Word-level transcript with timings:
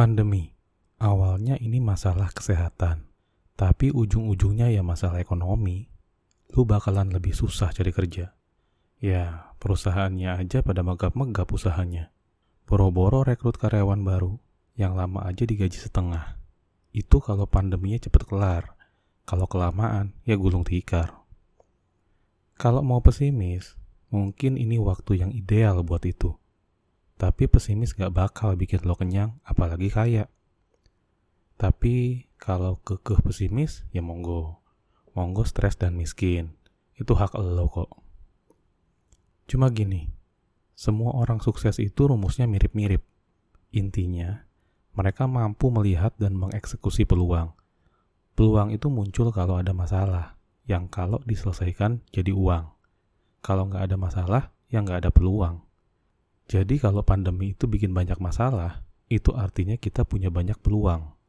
Pandemi. 0.00 0.56
Awalnya 0.96 1.60
ini 1.60 1.76
masalah 1.76 2.32
kesehatan, 2.32 3.04
tapi 3.52 3.92
ujung-ujungnya 3.92 4.72
ya 4.72 4.80
masalah 4.80 5.20
ekonomi. 5.20 5.92
Lu 6.56 6.64
bakalan 6.64 7.12
lebih 7.12 7.36
susah 7.36 7.68
cari 7.68 7.92
kerja. 7.92 8.32
Ya, 8.96 9.52
perusahaannya 9.60 10.40
aja 10.40 10.64
pada 10.64 10.80
megap-megap 10.80 11.44
usahanya. 11.52 12.16
Boro-boro 12.64 13.28
rekrut 13.28 13.60
karyawan 13.60 14.00
baru, 14.00 14.40
yang 14.72 14.96
lama 14.96 15.20
aja 15.28 15.44
digaji 15.44 15.76
setengah. 15.76 16.40
Itu 16.96 17.20
kalau 17.20 17.44
pandeminya 17.44 18.00
cepet 18.00 18.24
kelar. 18.24 18.72
Kalau 19.28 19.44
kelamaan, 19.52 20.16
ya 20.24 20.32
gulung 20.40 20.64
tikar. 20.64 21.12
Kalau 22.56 22.80
mau 22.80 23.04
pesimis, 23.04 23.76
mungkin 24.08 24.56
ini 24.56 24.80
waktu 24.80 25.20
yang 25.20 25.36
ideal 25.36 25.84
buat 25.84 26.08
itu. 26.08 26.39
Tapi 27.20 27.52
pesimis 27.52 27.92
gak 27.92 28.16
bakal 28.16 28.56
bikin 28.56 28.80
lo 28.88 28.96
kenyang, 28.96 29.36
apalagi 29.44 29.92
kaya. 29.92 30.32
Tapi 31.60 32.24
kalau 32.40 32.80
kekeh 32.80 33.20
pesimis, 33.20 33.84
ya 33.92 34.00
monggo. 34.00 34.64
Monggo 35.12 35.44
stres 35.44 35.76
dan 35.76 36.00
miskin. 36.00 36.56
Itu 36.96 37.12
hak 37.12 37.36
lo 37.36 37.68
kok. 37.68 37.92
Cuma 39.44 39.68
gini, 39.68 40.08
semua 40.72 41.12
orang 41.12 41.44
sukses 41.44 41.76
itu 41.76 42.08
rumusnya 42.08 42.48
mirip-mirip. 42.48 43.04
Intinya, 43.76 44.48
mereka 44.96 45.28
mampu 45.28 45.68
melihat 45.68 46.16
dan 46.16 46.32
mengeksekusi 46.40 47.04
peluang. 47.04 47.52
Peluang 48.32 48.72
itu 48.72 48.88
muncul 48.88 49.28
kalau 49.28 49.60
ada 49.60 49.76
masalah, 49.76 50.40
yang 50.64 50.88
kalau 50.88 51.20
diselesaikan 51.28 52.00
jadi 52.16 52.32
uang. 52.32 52.72
Kalau 53.44 53.68
nggak 53.68 53.92
ada 53.92 53.96
masalah, 54.00 54.42
ya 54.72 54.80
nggak 54.80 55.04
ada 55.04 55.10
peluang. 55.12 55.68
Jadi 56.50 56.82
kalau 56.82 57.06
pandemi 57.06 57.54
itu 57.54 57.70
bikin 57.70 57.94
banyak 57.94 58.18
masalah, 58.18 58.82
itu 59.06 59.30
artinya 59.38 59.78
kita 59.78 60.02
punya 60.02 60.34
banyak 60.34 60.58
peluang 60.58 61.20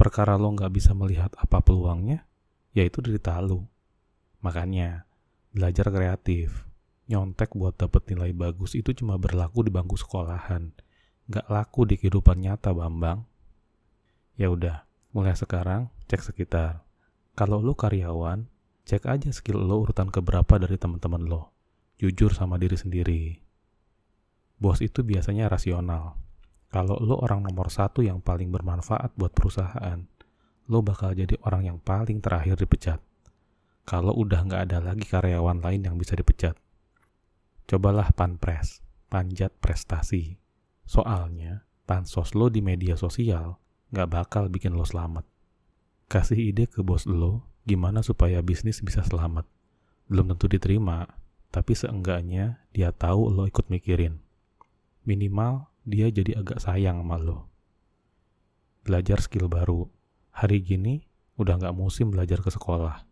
perkara 0.00 0.40
lo 0.40 0.48
nggak 0.56 0.72
bisa 0.72 0.96
melihat 0.96 1.28
apa 1.36 1.60
peluangnya, 1.60 2.24
yaitu 2.72 3.04
derita 3.04 3.36
lo. 3.44 3.68
Makanya, 4.40 5.04
belajar 5.52 5.92
kreatif, 5.92 6.64
nyontek 7.04 7.52
buat 7.52 7.76
dapet 7.76 8.08
nilai 8.08 8.32
bagus 8.32 8.72
itu 8.72 8.96
cuma 8.96 9.20
berlaku 9.20 9.60
di 9.60 9.68
bangku 9.68 10.00
sekolahan, 10.00 10.72
nggak 11.28 11.52
laku 11.52 11.84
di 11.84 12.00
kehidupan 12.00 12.40
nyata, 12.40 12.72
Bambang. 12.72 13.28
Ya 14.40 14.48
udah, 14.48 14.88
mulai 15.12 15.36
sekarang 15.36 15.92
cek 16.08 16.24
sekitar. 16.24 16.80
Kalau 17.36 17.60
lo 17.60 17.76
karyawan, 17.76 18.48
cek 18.88 19.04
aja 19.04 19.28
skill 19.36 19.60
lo 19.60 19.84
urutan 19.84 20.08
keberapa 20.08 20.56
dari 20.56 20.80
teman-teman 20.80 21.28
lo. 21.28 21.52
Jujur 22.00 22.32
sama 22.32 22.56
diri 22.56 22.80
sendiri. 22.80 23.49
Bos 24.60 24.84
itu 24.84 25.00
biasanya 25.00 25.48
rasional, 25.48 26.20
kalau 26.68 27.00
lo 27.00 27.16
orang 27.18 27.42
nomor 27.42 27.72
satu 27.72 28.04
yang 28.04 28.20
paling 28.20 28.52
bermanfaat 28.52 29.16
buat 29.16 29.32
perusahaan, 29.32 30.04
lo 30.70 30.84
bakal 30.84 31.16
jadi 31.16 31.34
orang 31.48 31.66
yang 31.66 31.78
paling 31.80 32.22
terakhir 32.22 32.60
dipecat. 32.60 33.00
Kalau 33.88 34.14
udah 34.14 34.44
nggak 34.46 34.70
ada 34.70 34.78
lagi 34.78 35.02
karyawan 35.02 35.58
lain 35.64 35.88
yang 35.88 35.96
bisa 35.96 36.14
dipecat. 36.14 36.54
Cobalah 37.66 38.12
panpres, 38.14 38.84
panjat 39.10 39.50
prestasi. 39.58 40.38
Soalnya, 40.86 41.66
pansos 41.90 42.38
lo 42.38 42.46
di 42.46 42.62
media 42.62 42.94
sosial 42.94 43.58
nggak 43.90 44.08
bakal 44.12 44.46
bikin 44.46 44.78
lo 44.78 44.86
selamat. 44.86 45.26
Kasih 46.06 46.54
ide 46.54 46.70
ke 46.70 46.86
bos 46.86 47.08
lo 47.10 47.48
gimana 47.66 48.06
supaya 48.06 48.38
bisnis 48.46 48.78
bisa 48.78 49.02
selamat. 49.02 49.42
Belum 50.06 50.30
tentu 50.30 50.46
diterima, 50.46 51.10
tapi 51.50 51.74
seenggaknya 51.74 52.62
dia 52.70 52.94
tahu 52.94 53.26
lo 53.26 53.50
ikut 53.50 53.66
mikirin. 53.66 54.29
Minimal 55.08 55.72
dia 55.88 56.12
jadi 56.12 56.36
agak 56.40 56.60
sayang 56.60 57.00
sama 57.00 57.16
lo. 57.16 57.48
Belajar 58.84 59.24
skill 59.24 59.48
baru. 59.48 59.88
Hari 60.36 60.60
gini 60.60 61.04
udah 61.40 61.56
nggak 61.56 61.76
musim 61.76 62.12
belajar 62.12 62.44
ke 62.44 62.52
sekolah. 62.52 63.08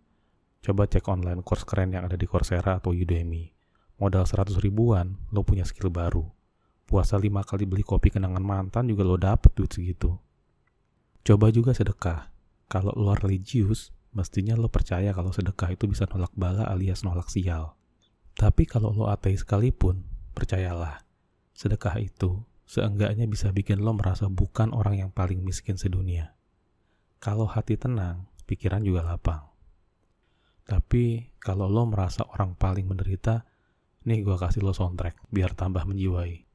Coba 0.60 0.84
cek 0.84 1.06
online 1.09 1.41
course 1.41 1.65
keren 1.65 1.97
yang 1.97 2.04
ada 2.04 2.19
di 2.19 2.28
Coursera 2.28 2.76
atau 2.76 2.93
Udemy. 2.93 3.49
Modal 3.99 4.28
100 4.28 4.60
ribuan, 4.60 5.16
lo 5.32 5.43
punya 5.43 5.65
skill 5.65 5.88
baru. 5.88 6.28
Puasa 6.84 7.16
lima 7.16 7.41
kali 7.41 7.65
beli 7.65 7.82
kopi 7.84 8.12
kenangan 8.12 8.44
mantan 8.44 8.84
juga 8.88 9.03
lo 9.03 9.16
dapet 9.16 9.53
duit 9.56 9.72
segitu. 9.72 10.12
Coba 11.25 11.49
juga 11.49 11.72
sedekah. 11.72 12.31
Kalau 12.69 12.93
lo 12.97 13.16
religius, 13.16 13.97
mestinya 14.12 14.56
lo 14.60 14.69
percaya 14.69 15.12
kalau 15.16 15.32
sedekah 15.32 15.72
itu 15.72 15.88
bisa 15.88 16.05
nolak 16.09 16.32
bala 16.37 16.69
alias 16.69 17.00
nolak 17.00 17.32
sial. 17.32 17.76
Tapi 18.37 18.69
kalau 18.69 18.94
lo 18.94 19.10
ateis 19.10 19.43
sekalipun, 19.43 20.05
percayalah, 20.37 21.03
sedekah 21.58 21.98
itu 21.98 22.46
seenggaknya 22.70 23.26
bisa 23.26 23.50
bikin 23.50 23.82
lo 23.82 23.91
merasa 23.98 24.30
bukan 24.30 24.70
orang 24.70 25.02
yang 25.02 25.10
paling 25.10 25.42
miskin 25.42 25.74
sedunia. 25.74 26.38
Kalau 27.19 27.50
hati 27.50 27.74
tenang, 27.74 28.30
pikiran 28.46 28.86
juga 28.86 29.02
lapang. 29.02 29.42
Tapi 30.62 31.34
kalau 31.42 31.66
lo 31.66 31.82
merasa 31.91 32.22
orang 32.30 32.54
paling 32.54 32.86
menderita, 32.86 33.42
nih 34.06 34.22
gue 34.22 34.38
kasih 34.38 34.62
lo 34.62 34.70
soundtrack 34.70 35.19
biar 35.34 35.58
tambah 35.58 35.82
menjiwai. 35.82 36.47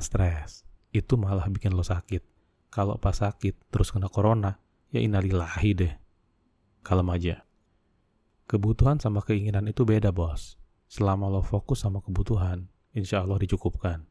Jangan 0.00 0.32
stres, 0.32 0.64
itu 0.96 1.20
malah 1.20 1.44
bikin 1.52 1.76
lo 1.76 1.84
sakit. 1.84 2.24
Kalau 2.72 2.96
pas 2.96 3.12
sakit 3.12 3.68
terus 3.68 3.92
kena 3.92 4.08
corona, 4.08 4.56
ya 4.88 4.96
inalilahi 4.96 5.76
deh. 5.76 5.92
Kalem 6.80 7.04
aja. 7.12 7.44
Kebutuhan 8.48 8.96
sama 8.96 9.20
keinginan 9.20 9.68
itu 9.68 9.84
beda 9.84 10.08
bos. 10.08 10.56
Selama 10.88 11.28
lo 11.28 11.44
fokus 11.44 11.84
sama 11.84 12.00
kebutuhan, 12.00 12.64
insya 12.96 13.20
Allah 13.20 13.44
dicukupkan. 13.44 14.08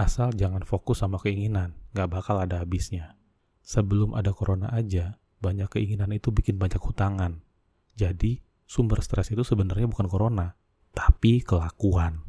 Asal 0.00 0.32
jangan 0.32 0.64
fokus 0.64 1.04
sama 1.04 1.20
keinginan, 1.20 1.76
gak 1.92 2.08
bakal 2.08 2.40
ada 2.40 2.64
habisnya. 2.64 3.20
Sebelum 3.60 4.16
ada 4.16 4.32
corona 4.32 4.72
aja, 4.72 5.20
banyak 5.44 5.68
keinginan 5.68 6.16
itu 6.16 6.32
bikin 6.32 6.56
banyak 6.56 6.80
hutangan. 6.80 7.44
Jadi, 8.00 8.40
sumber 8.64 9.04
stres 9.04 9.28
itu 9.28 9.44
sebenarnya 9.44 9.92
bukan 9.92 10.08
corona, 10.08 10.56
tapi 10.96 11.44
kelakuan. 11.44 12.27